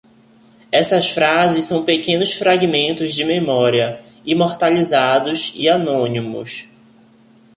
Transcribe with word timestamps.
Essas 0.71 1.11
frases 1.11 1.65
são 1.65 1.85
pequenos 1.85 2.33
fragmentos 2.33 3.13
de 3.13 3.23
memória, 3.23 3.99
imortalizados, 4.25 5.53
e 5.55 5.69
anônimos. 5.69 6.67